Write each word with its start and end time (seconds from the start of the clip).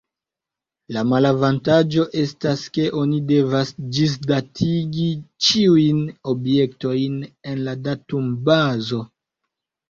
La 0.95 1.01
malavantaĝo 1.07 2.05
estas, 2.21 2.63
ke 2.77 2.85
oni 3.01 3.19
devas 3.31 3.73
ĝisdatigi 3.97 5.05
ĉiujn 5.49 6.01
objektojn 6.35 7.21
en 7.53 7.63
la 7.69 7.77
datumbazo. 7.91 9.05